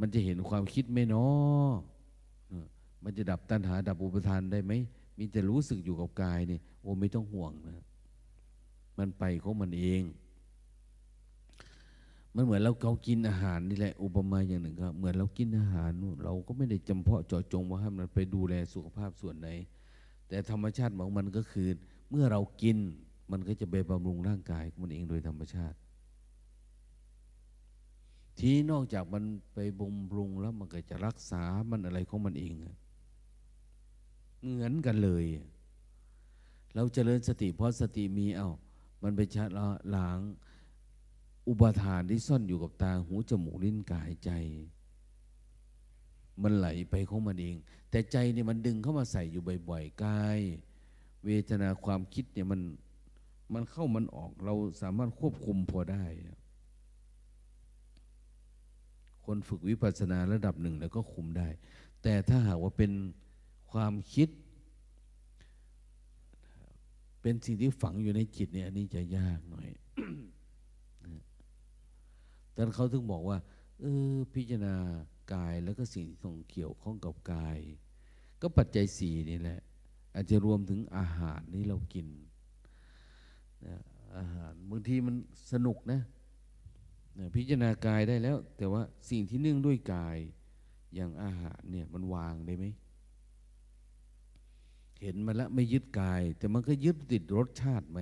[0.01, 1.69] มันจะเห็นความคิดไหมเนาะ
[3.05, 4.73] มันจะดับตัณหาดับอุปทานได้ไหม
[5.19, 7.85] มีแต่รู้สึกอยู่กับกายเนี่ยโอ้ไม่ต้องห่วงนะ
[8.99, 10.03] มันไปของมันเอง
[12.35, 15.91] มันเหมือนเราเขากินอาหารนี่แหละอุปมาอย่างหนึ่งครับเหมือนเรากินอาหาร
[16.25, 19.49] เราก็ไม่ได้จำเพาะเจาะจงว่าให้มันไปดูแลสุขภาพส่วนไหน
[20.29, 21.69] แต่ธรรมชาติของมันก็คือ
[22.11, 22.77] เมื่อเรากิน
[23.31, 25.77] มันก็จะไปบำรุงร่างกายมันเองโดยธรรมชาติ
[28.41, 29.25] ทีนอกจากมัน
[29.55, 32.55] ไปบำรุงแล้วมันก็จะรักษามันอะไรของมันเอง
[34.39, 35.27] เหมือนกันเลย
[36.75, 38.51] เราจเจริญสติเพราะสติมีเอา้า
[39.03, 39.45] มันไปชะ
[39.97, 40.21] ล้าง
[41.49, 44.31] อุปทานที่ซ่อนอยู่กับตาหูจมูกลิ้นกายใจ
[46.43, 47.57] มันไหลไปของมันเอง
[47.91, 50.41] แต่ใจเนี่ยมันดึงเข้ามาใส่อยู่บ่อยๆกาย
[51.25, 52.61] เวทนาความคิดเนี่ยมัน
[53.55, 56.05] มันเข้ามันออกเราสามารถควบคุมพอได้
[59.33, 61.49] คนฝึกวิปัสสนาระดับหนึ่งแล้วก็คุมได้
[62.03, 62.93] แต่ถ้าหากว่าเป็น
[63.71, 64.29] ความคิด
[67.23, 69.69] เป็นสิ่งที่ฝังอยู่ในจิตเนี่ยอันนี้จะยากหน่อย
[72.55, 73.39] ดังนั้นเขาถึงบอกว่า
[73.81, 74.75] เออ พิจารณา
[75.35, 77.59] กายแล้วก็สิ่งที่ส่งเกี่ยวข้องกับกาย
[78.43, 79.61] ก็ปัจจัยสี่นี่แหละ
[80.15, 82.07] อาจจะรวมถึงอาหารที่เรากิน
[83.67, 83.77] นะ
[84.19, 85.15] อาหารบางทีมัน
[85.53, 86.20] สนุกนะนะ
[87.35, 90.19] พิจารณากายได้แล้ว แต่ว่าสิ่งที่เนื่องด้วยกาย
[90.95, 92.65] อย่างอาหารเนี่ยมันวางได้ไหม
[95.03, 98.01] เห็นมาแล้วไม่ยึดกาย แต่มันก็ยึดติดรสชาติไหม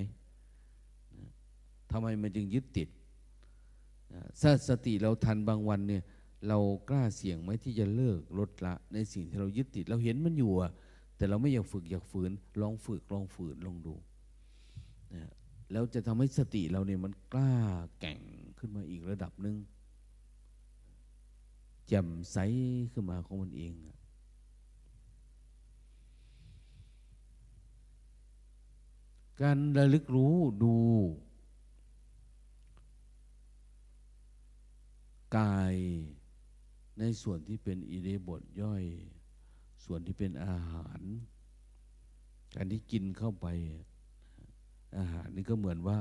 [1.91, 2.89] ทำไมมันจึงยึดติด
[4.41, 6.03] ถ้าสติเราทันบางวันเนี่ย
[6.49, 6.59] เรา
[6.91, 10.53] กล้าเสี่ยงไหมที่จะเลิกลดละ ในสิ่งที่เรายึดติด เราเห็นมันอยู่
[11.17, 13.95] แต่เราไม่อยากฝึกอยากฝืน ลองฝึกลองฝืนลองดู
[15.15, 15.31] นะ
[15.73, 17.55] แล้วจะทำให้สติเราเนี่ยมันกล้า
[18.01, 18.21] แก่ง
[18.59, 19.57] ขึ้นมาอีกระดับหนึ่ง
[21.87, 22.37] แจ่มใส
[22.93, 23.75] ขึ้นมาของมันเอง
[29.43, 30.75] การระลึกรู้ดู
[35.37, 35.77] กาย
[36.99, 38.85] ในส่วนที่เป็นอิเดบทย่อย
[39.85, 41.01] ส่วนที่เป็นอาหาร
[42.55, 43.47] การที่กินเข้าไป
[44.99, 45.97] อาหารนี่ก็เหมือนว่า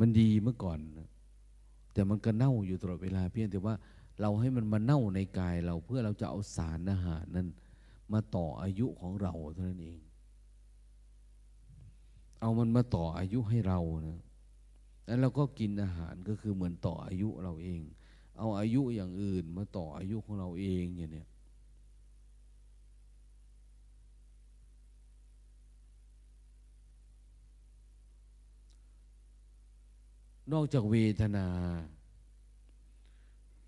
[0.00, 0.78] มันดีเมื่อก่อน
[1.92, 3.74] แต่มันก็เน่าอยู่ตลอดเวลาเพียงแต่ว่า
[4.20, 7.48] เราให้มันมาเน่าในกายเราเพื่อเราจะเอาสารอาหารนั้น
[8.12, 10.00] มาต่ออายุของเราเท่านั้นเอง
[12.40, 14.20] เอามันมาต่ออายุให้เรานะ
[15.06, 17.80] แล้วเราก็กินอาหารก็คือเหมือนต่ออายุเราเอง
[18.38, 21.28] เอาอายุอย่างอื่นมาต่ออายุของเราเองอย่างเนี้ย
[30.52, 31.46] นอกจากเวทนา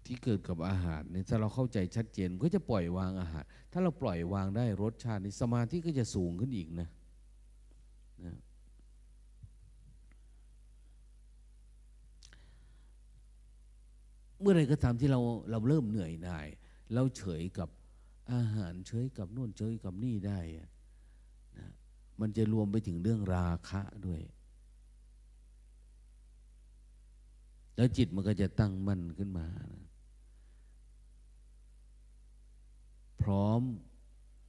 [0.06, 6.88] ที่เกิดกับอาหารเนี่ยถ้าเราเข้าใจชัดเจนก็จะปล่อยวางอาหาร ถ้าเราปล่อยวางได้รสชาติในสมาธิก็จะสูงขึ้นอีกนะ
[8.24, 8.36] นะ
[14.40, 16.48] เมื่อไรก็ตามที่เราเราเริ่มเหนื่อยหน่าย
[16.94, 17.68] เราเฉยกับ
[18.32, 20.38] อาหารเฉยกับนู่นเฉยกับนี่ได้
[21.58, 21.68] นะ
[22.20, 24.20] มันจะรวมไปถึงเรื่องราคะด้วย
[27.80, 29.84] แล้วจิตมันก็จะตั้งมั่นขึ้นมานะ
[33.22, 33.62] พร้อม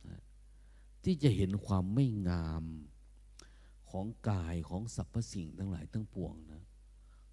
[0.08, 0.22] นะ
[1.04, 2.64] ที่จะเห็นความไม่งาม
[3.90, 6.64] ของกายของสรรพสิ่งทั้งหลายทั้งปวงนะ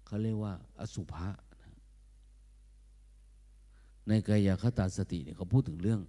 [0.05, 1.29] เขาเรียกว่า อสุภะ
[4.07, 6.01] ในกายคตาสติเนี่ยเขาพูดถึงเรื่อง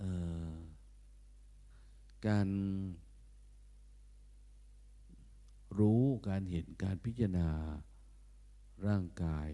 [0.00, 0.02] อ
[0.50, 0.54] อ
[2.26, 2.48] การ
[5.78, 7.48] รู้การเห็นการพิจารณา
[8.86, 9.50] ร่างกาย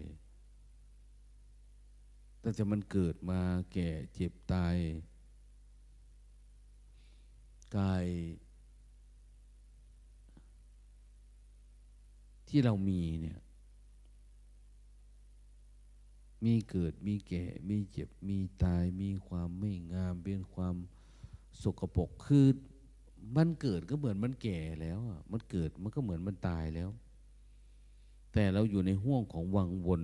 [2.43, 3.41] ตั้งแต่มันเกิดมา
[3.73, 4.75] แก่เจ็บตาย
[7.77, 8.05] กาย
[12.47, 13.39] ที่เรามีเนี่ย
[16.43, 20.75] มีเกิดมีแก่ มีเจ็บ มีตาย มีความไม่งาม เป็นความ
[21.61, 22.47] สกปรกคือ
[23.35, 26.89] มันเกิดก็เหมือนมันแก่แล้วอะมันเกิดมันก็เหมือนมันตายแล้ว
[28.37, 30.01] แต่เราอยู่ในห่วงของวังวน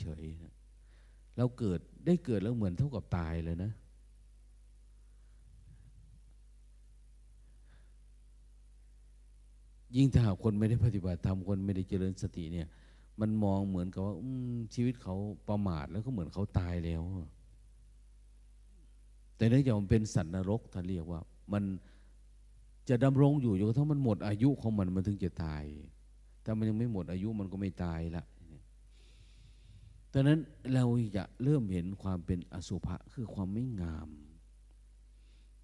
[0.00, 0.54] เฉยๆนะ
[1.36, 3.72] เราเกิดได้เกิดแล้วเหมือนเท่ากับตายเลยนะ
[9.96, 12.66] ยิ่งถ้าหากคนไม่ได้ปฏิบัติธรรมคนไม่ได้เจริญสติเนี่ย
[13.20, 14.14] มันมองเหมือนกับว่า
[14.74, 15.16] ชีวิตเขา
[15.48, 17.02] ประมาทแล้วก็เหมือนเขาตายแล้ว
[19.36, 21.20] แต่เนื่องจากมันเป็นสัตว์นรกท่านเรียกว่า
[21.52, 21.64] มัน
[22.88, 25.64] จะดำรงอยู่จนกระทั่งมันหมดอายุของมันมันถึงจะตาย
[26.46, 28.24] ถ้ามันยังไม่หมดอายุมันก็ไม่ตายละ
[30.12, 30.40] ดังนั้น
[30.74, 30.84] เรา
[31.16, 34.08] จะเริ่มเห็นความเป็นอสุภะคือความไม่งาม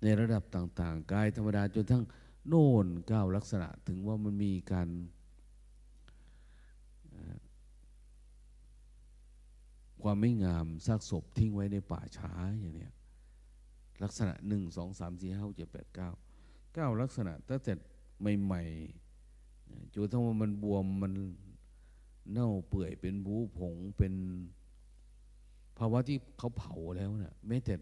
[0.02, 2.04] ในระดับต่างๆ กายธรรมดาจนทั้ง
[2.48, 4.88] โน่นก้าวลักษณะถึงว่ามันมีการ
[10.02, 12.90] ความไม่งามซากศพทิ้งไว้ในป่าช้าอย่างนี้
[14.02, 16.10] ลักษณะหนึ่งสองสามสี่ห้าเจ็ดแปดเก้า
[16.74, 17.72] เก้าลักษณะตั้งแต่
[18.42, 19.01] ใหม่ๆ
[19.94, 21.12] จนทั้งว่ามันบวมมัน
[22.32, 24.14] เน่าเปื่อยเป็นบูผงเป็น
[25.78, 27.74] ภาวะที่เขาเผาแล้วนะ่ะแม้แต่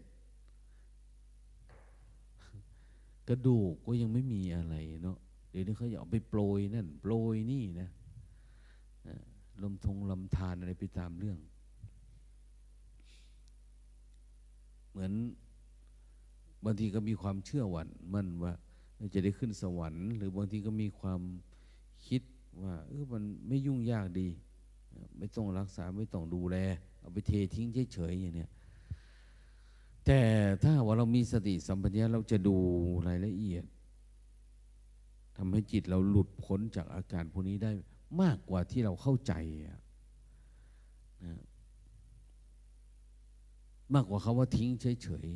[3.27, 5.17] กระดูกก็ยังไม่มีอะไรเนาะ
[5.49, 7.89] เดี๋ยวนี้เขาอยากไปโปรยนั่นโปรยนี่นะ
[9.61, 11.37] ลมทงลำธารอะไรไปตามเรื่อง
[14.91, 15.13] เหมือน
[16.65, 18.53] บางทีก็มีความเชื่อหวันมั่นว่า
[19.13, 21.21] จะได้ขึ้นสวรรค์ หรือบางทีก็มีความ
[22.07, 22.21] คิด
[22.63, 24.27] ว่าเออมันไม่ยุ่งยากดี
[25.17, 26.57] ไม่ต้องรักษาไม่ต้องดูแล
[26.99, 28.49] เอาไปเททิ้งเฉยๆอย่างเนี้ย
[30.05, 30.19] แต่
[30.61, 32.55] ถ้าว่าเรามีสติสัมปชัญญะเราจะดู
[33.07, 33.65] รายละเอียด
[35.37, 37.73] ทำให้จิตเราหลุดพ้นจากอาการพวกนี้ได้
[38.21, 39.33] มากกว่าที่เราเข้าใจ
[39.67, 39.79] นะ
[43.93, 45.27] มากกว่าคาว่าทิ้งเฉย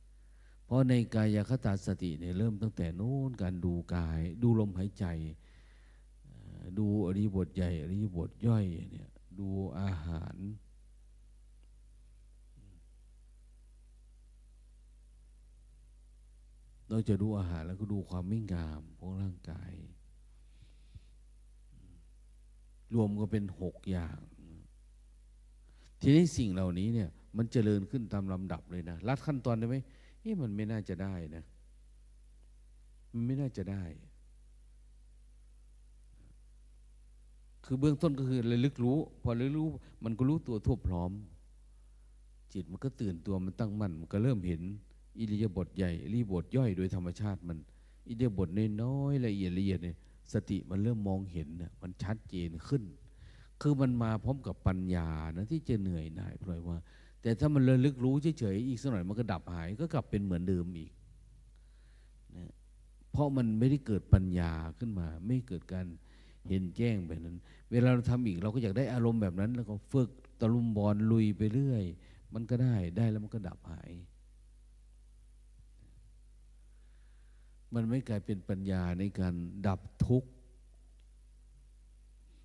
[0.00, 5.06] ๆ เพราะในกายคตาสติเนี่ยเริ่มตั้งแต่นู้นการดูกาย ดูลมหายใจ
[6.78, 9.48] ดูอริบทใหญ่อริบทย่อยเนี่ยดู
[9.80, 10.36] อาหาร
[16.90, 19.72] เราจะดูอาหารแล้วก็ดูความไม่งามของร่างกาย
[22.94, 24.18] รวมก็เป็นหกอย่าง
[26.00, 29.76] ทีนี้สิ่งเหล่านี้เนี่ย มันเจริญขึ้นตามลำดับเลยนะรัดขั้นตอนได้ไหม
[30.20, 31.44] เอ๊ะมันไม่น่าจะได้นะ
[33.12, 33.82] มันไม่น่าจะได้
[37.66, 39.68] คือเบื้องต้นก็คือระลึกรู้ พอระลึกรู้
[40.04, 41.12] มันก็รู้ตัวทั่วพร้อม
[42.52, 44.62] จิตมันก็ตื่นตัวมันตั้งมั่นมันก็เริ่มเห็น
[45.18, 47.58] อิริยาบถใหญ่อิริยาบถย่อยโดยธรรมชาติมัน
[48.08, 48.48] อิริยาบถ
[48.82, 49.96] น้อยๆละเอียดละเอียดเนี่ย
[50.32, 52.82] สติมันเริ่มมองเห็นเนี่ยมันชัดเจนขึ้น
[53.60, 56.78] คือมันมาพร้อมกับปัญญานะที่จะเหนื่อยหน่ายพลอยว่า
[57.22, 60.90] แต่ถ้ามันระลึกรู้เฉยๆอีกสักหน่อยมันก็ดับหายก็กลับเป็นเหมือนเดิมอีก
[62.36, 62.50] นะ
[63.12, 65.86] เพราะมันไม่ได้เกิดปัญญาขึ้นมา ไม่เกิดการ
[66.48, 67.36] เห็นแจ้งแบบนั้น
[67.72, 71.84] เวลาเราทำอีกเราก็อยากได้อารมณ์แบบนั้น แล้วก็ฝึกตะลุมบอลลุยไปเรื่อย
[72.34, 73.90] มันก็ได้ได้แล้วมันก็ดับหาย
[77.74, 79.34] มันไม่กลายเป็นปัญญาในการ
[79.66, 80.28] ดับทุกข์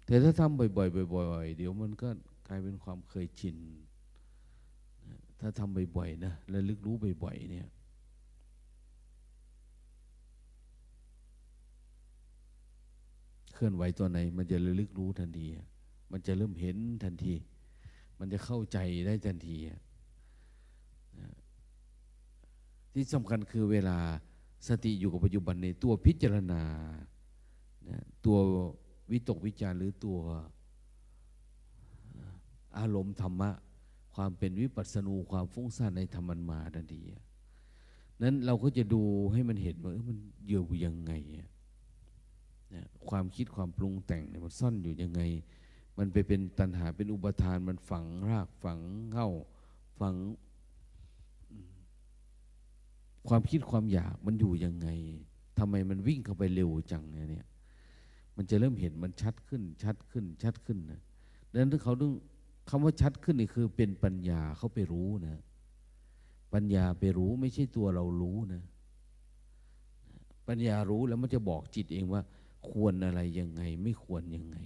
[0.05, 2.09] แต่ถ้าทำบ่อยๆบ่อยๆเดี๋ยวมันก็
[2.47, 3.57] กลายเป็นความเคยชิน
[5.39, 7.67] ถ้าทำบ่อยๆนะและลึกรู้บ่อยๆเนี่ย
[13.50, 15.47] เค ลื่อนไหวตัวไหน มันจะระลึกรู้ทันที
[16.11, 17.33] มันจะเริ่มเห็นทันที
[18.19, 19.57] มันจะเข้าใจได้ทันที
[22.93, 23.97] ที่สำคัญคือเวลา
[24.67, 26.61] สติอยู่กับปัจจุบันในตัวพิจารณา
[28.25, 28.37] ตัว
[29.11, 30.19] วิตกวิจารหรือตัว
[32.77, 33.51] อารมณ์ธรรมะ
[34.15, 37.01] ความเป็นวิปัสสนูความฟุ้งซ่านในธรรมันมาดันดี
[38.21, 39.01] นั้นเราก็จะดู
[39.33, 41.13] ให้มันเห็นว่ามันเยื่ยังไง
[42.75, 45.21] นะความคิดความปรุงแต่งเนี่ยมันซ่อนอยู่ยังไง
[45.97, 48.79] มันไปเป็นตัณหาเป็นอุปทานมันฝังรากฝัง
[49.13, 49.29] เข้า
[49.99, 50.15] ฝัง
[53.27, 54.87] ความคิดความอยากมันอยู่ยังไง
[55.57, 57.47] ทำไมมันวิ่งเข้าไปเร็วจังเนี่ย
[58.35, 61.01] มันจะเริ่มเห็นมันชัดขึ้น ชัดขึ้น ชัดขึ้นนะ
[61.51, 62.13] ดังนั้นเขาต้อง
[62.69, 65.37] คำว่าชัดขึ้นนี่คือเป็นปัญญาเขาไปรู้นะ
[66.53, 68.63] ปัญญาไปรู้ไม่ใช่ตัวเรารู้นะ
[70.47, 72.21] ปัญญารู้แล้วมันจะบอกจิตเองว่า
[72.69, 74.57] ควรอะไรยังไง ไม่ควรยังไง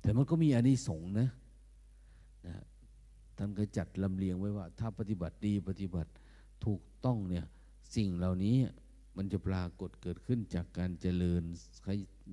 [0.00, 1.28] แต่มันก็มีอานิสงส์นะ
[2.46, 2.56] นะ
[3.36, 6.10] ท่านก็จัดลำเลียงไว้ว่า ถ้าปฏิบัติดีปฏิบัติ
[6.64, 7.44] ถูกต้องเนี่ย
[7.96, 8.56] สิ่งเหล่านี้
[9.16, 11.42] มันจะปรากฏเกิดขึ้นจากการเจริญ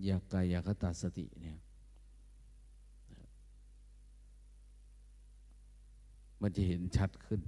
[0.07, 1.57] ยากายคตาสติเนี่ย
[6.41, 7.41] มันจะเห็นชัดขึ้น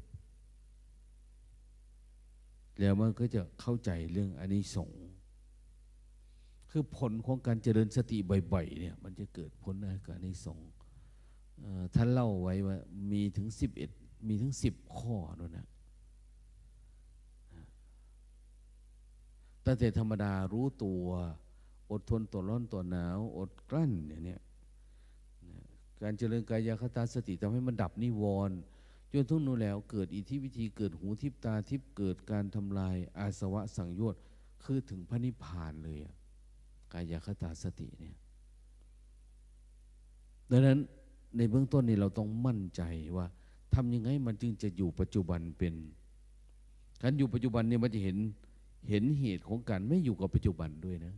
[2.80, 5.02] แล้วมันก็จะเข้าใจเรื่องอันนี้สงส์
[6.72, 8.17] คือผลของการเจริญสติ
[8.53, 10.59] บ่อยๆเนี่ยมันจะเกิดผลในการนี้สง
[11.95, 12.78] ท่านเล่าไว้ว่า
[13.11, 13.89] มีถึงสิบเอ็ด
[14.28, 15.67] มีถึงสิบข้อนู่นนะ
[19.65, 21.05] ตั้งแต่ธรรมดารู้ตัว
[21.91, 24.38] อดทนตัวร้อนตัวหนาว อดกลั้นอย่างนี้
[26.01, 28.57] การเจริญกายคตาสติทำให้มันดับนิวรณ์
[29.11, 34.22] จนทุกนู้นแล้วเกิดอิทธิวิธีเกิดหูทิพตาทิพเกิดการทำลายอาสวะสังโยชน์
[34.63, 35.99] คือถึงพระนิพพานเลย
[36.94, 38.16] กายคตาสติเนี่ย
[40.52, 40.80] ดังนั้น
[41.38, 42.82] ในเบื้องต้นนี่เราต้องมั่นใจ
[43.18, 43.26] ว่า
[43.74, 45.74] ทำยังไงมันจึงจะอยู่ปัจจุบันเป็น
[47.02, 48.18] การอยู่ปัจจุบันเนี่ยมันจะเห็น
[48.89, 51.14] เห็นเหตุของการไม่อยู่กับปัจจุบันด้วยนะ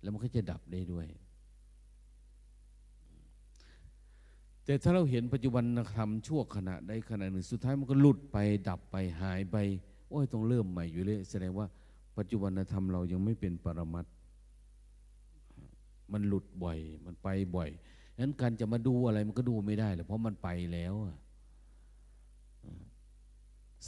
[0.00, 1.06] แล้วมันก็จะดับได้ด้วย
[4.64, 5.64] แต่ถ้าเราเห็นปัจจุบัน
[5.96, 8.36] ธรรมชั่วขณะใดขณะหนึ่ง สุดท้ายมันก็หลุดไป
[8.68, 9.56] ดับไปหายไป
[10.08, 11.66] โอ้ยต้องเริ่มใหม่อยู่เลยแสดงว่า
[12.18, 14.06] ปัจจุบันธรรมเรายังไม่เป็นปรมัต
[16.12, 17.70] มันหลุดบ่อย มันไปบ่อย
[18.18, 20.94] นั้นการจะมาดูอะไรมันก็ดูไม่ได้เลยเพราะมันไปแล้ว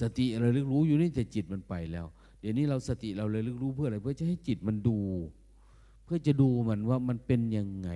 [0.01, 2.07] สติเราลึกรู้อยู่นี่แต่จิตมันไปแล้ว
[2.41, 4.99] เดี๋ยวนี้เราสติเราเลยลึกรู้เพื่ออะไร เพื่อจะให้จิตมันดู
[6.05, 7.91] เพื่อจะดูมันว่ามันเป็นยังไง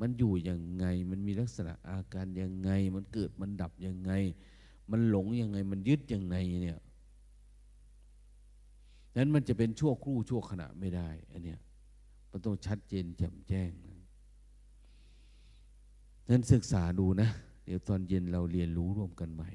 [0.00, 4.12] มันอยู่ยังไง มันมีลักษณะอาการยังไง มันเกิดมันดับยังไง
[4.90, 6.80] มันหลงยังไง มันยึดยังไงเนี่ย
[9.16, 11.60] นั้นมันจะเป็นชั่วครู่ชั่วขณะไม่ได้อันเนี้ย
[12.32, 13.70] มันต้องชัดเจนแจ่มแจ้ง
[16.28, 17.28] นั้นศึกษาดูนะ
[17.64, 19.50] เดี๋ยวตอนเย็นเราเรียนรู้ร่วมกันใหม่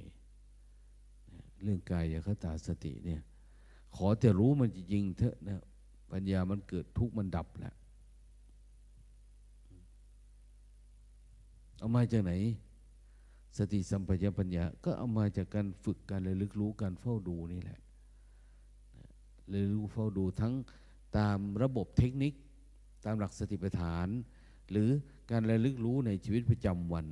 [1.64, 3.22] เรื่องกายยคตาสติเนี่ย
[3.96, 5.62] ขอแต่รู้มันจริงเถอะนะ
[6.12, 7.74] ปัญญามันเกิดทุกมันดับแหละ
[11.80, 12.34] เอามาจากไหน
[13.58, 17.80] สติสัมปชัญญะปัญญาก็เอามาจากการฝึกการระลึกรู้การเฝ้าดูนี่แหละ
[19.50, 20.54] เลยรู้เฝ้าดูทั้ง
[21.18, 22.34] ตามระบบเทคนิค
[23.06, 24.08] ตามหลักสติปัฏฐาน
[24.72, 24.90] หรือ
[25.32, 27.08] การระลึกรู้ในชีวิตประจำวัน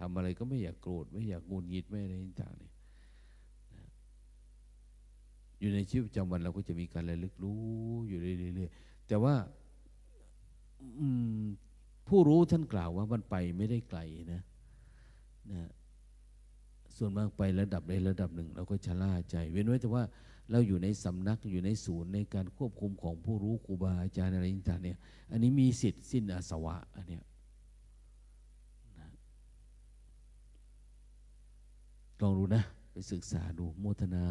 [0.00, 2.72] ทำอะไรก็ไม่อยากโกรธ ไม่อยากงุนงิดไม่อะไรต่างๆเนี่ย
[5.60, 7.62] อยู่ในชีวิตประจำวันเราก็จะมีการระลึกรู้
[8.08, 9.34] อยู่เรื่อยๆแต่ว่า
[12.08, 14.00] ผู้รู้ท่านกล่าวว่ามันไปไม่ได้ไกล
[14.32, 14.42] นะ
[15.52, 15.70] นะ
[16.96, 20.02] ส่วนมากไประดับใดระดับหนึ่ง เราก็ชะล่าใจ เว้นไว้แต่ว่า
[20.50, 24.98] เราอยู่ในสำนักอยู่ในศูนย์ในการควบคุมของผู้รู้ครูบาอาจารย์อะไรต่างๆเนี่ย
[25.30, 27.24] อันนี้มีสิทธิ์สิ้นอาสวะอันเนี้ย
[32.20, 34.26] ลองดูนะ ไปศึกษาดูโมทนา